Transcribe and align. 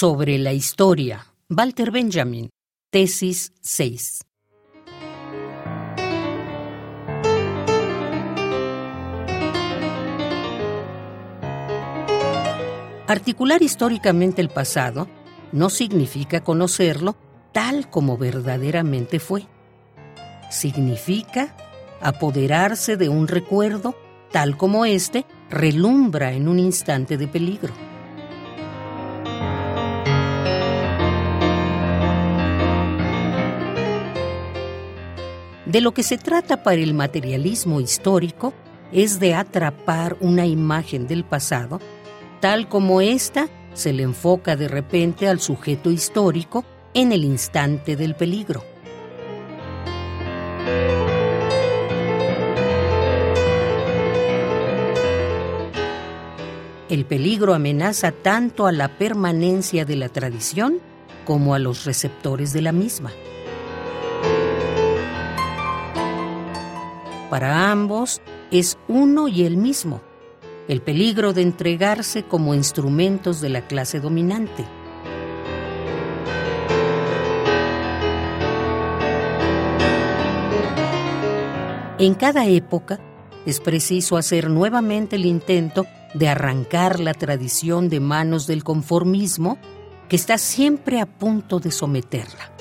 Sobre 0.00 0.38
la 0.38 0.54
historia. 0.54 1.26
Walter 1.50 1.90
Benjamin. 1.90 2.48
Tesis 2.90 3.52
6. 3.60 4.24
Articular 13.06 13.60
históricamente 13.60 14.40
el 14.40 14.48
pasado 14.48 15.06
no 15.52 15.68
significa 15.68 16.42
conocerlo 16.42 17.14
tal 17.52 17.90
como 17.90 18.16
verdaderamente 18.16 19.20
fue. 19.20 19.48
Significa 20.50 21.54
apoderarse 22.00 22.96
de 22.96 23.10
un 23.10 23.28
recuerdo 23.28 23.94
tal 24.32 24.56
como 24.56 24.86
éste 24.86 25.26
relumbra 25.50 26.32
en 26.32 26.48
un 26.48 26.58
instante 26.58 27.18
de 27.18 27.28
peligro. 27.28 27.89
De 35.70 35.80
lo 35.80 35.94
que 35.94 36.02
se 36.02 36.18
trata 36.18 36.64
para 36.64 36.80
el 36.80 36.94
materialismo 36.94 37.80
histórico 37.80 38.52
es 38.90 39.20
de 39.20 39.34
atrapar 39.34 40.16
una 40.18 40.44
imagen 40.44 41.06
del 41.06 41.22
pasado 41.22 41.78
tal 42.40 42.68
como 42.68 43.00
ésta 43.00 43.48
se 43.72 43.92
le 43.92 44.02
enfoca 44.02 44.56
de 44.56 44.66
repente 44.66 45.28
al 45.28 45.38
sujeto 45.38 45.92
histórico 45.92 46.64
en 46.92 47.12
el 47.12 47.22
instante 47.22 47.94
del 47.94 48.16
peligro. 48.16 48.64
El 56.88 57.04
peligro 57.04 57.54
amenaza 57.54 58.10
tanto 58.10 58.66
a 58.66 58.72
la 58.72 58.98
permanencia 58.98 59.84
de 59.84 59.94
la 59.94 60.08
tradición 60.08 60.80
como 61.24 61.54
a 61.54 61.60
los 61.60 61.84
receptores 61.84 62.52
de 62.52 62.62
la 62.62 62.72
misma. 62.72 63.12
Para 67.30 67.70
ambos 67.70 68.20
es 68.50 68.76
uno 68.88 69.28
y 69.28 69.44
el 69.44 69.56
mismo 69.56 70.02
el 70.70 70.82
peligro 70.82 71.32
de 71.32 71.42
entregarse 71.42 72.22
como 72.22 72.54
instrumentos 72.54 73.40
de 73.40 73.48
la 73.48 73.66
clase 73.66 73.98
dominante. 73.98 74.64
En 81.98 82.14
cada 82.14 82.46
época 82.46 83.00
es 83.46 83.58
preciso 83.58 84.16
hacer 84.16 84.48
nuevamente 84.48 85.16
el 85.16 85.26
intento 85.26 85.86
de 86.14 86.28
arrancar 86.28 87.00
la 87.00 87.14
tradición 87.14 87.88
de 87.88 87.98
manos 87.98 88.46
del 88.46 88.62
conformismo 88.62 89.58
que 90.08 90.14
está 90.14 90.38
siempre 90.38 91.00
a 91.00 91.06
punto 91.06 91.58
de 91.58 91.72
someterla. 91.72 92.59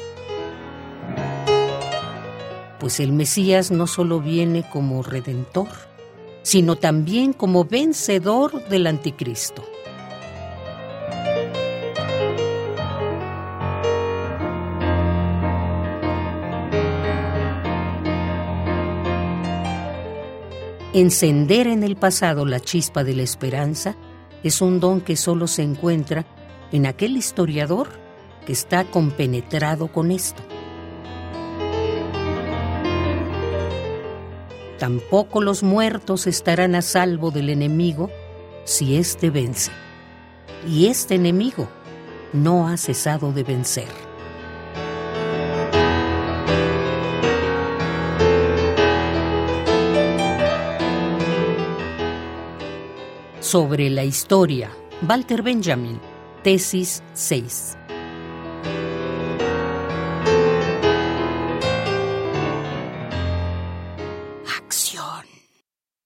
Pues 2.80 3.00
el 3.00 3.12
Mesías 3.12 3.72
no 3.72 3.88
solo 3.88 4.22
viene 4.22 4.64
como 4.70 5.04
redentor, 5.04 5.68
sino 6.44 6.78
también 6.78 7.34
como 7.34 7.66
vencedor 7.66 8.68
del 8.70 8.88
anticristo. 8.88 9.64
Encender 20.94 21.68
en 21.68 21.84
el 21.84 21.96
pasado 21.98 22.46
la 22.46 22.60
chispa 22.60 23.04
de 23.04 23.14
la 23.14 23.22
esperanza 23.22 23.96
es 24.42 24.60
un 24.60 24.80
don 24.80 25.02
que 25.02 25.16
solo 25.16 25.46
se 25.48 25.62
encuentra 25.62 26.26
en 26.72 26.88
aquel 26.88 27.16
historiador 27.16 27.90
que 28.46 28.54
está 28.54 28.86
compenetrado 28.86 29.92
con 29.92 30.12
esto. 30.12 30.42
Tampoco 34.80 35.42
los 35.42 35.62
muertos 35.62 36.26
estarán 36.26 36.74
a 36.74 36.82
salvo 36.82 37.32
del 37.32 37.50
enemigo 37.50 38.10
si 38.64 38.96
éste 38.96 39.30
vence. 39.30 39.72
Y 40.66 40.88
este 40.88 41.16
enemigo 41.16 41.68
no 42.32 42.70
ha 42.70 42.78
cesado 42.78 43.34
de 43.34 43.44
vencer. 43.44 43.90
Sobre 53.42 53.90
la 53.90 54.06
historia, 54.06 54.72
Walter 55.08 55.42
Benjamin, 55.42 56.00
tesis 56.42 57.04
6. 57.14 57.76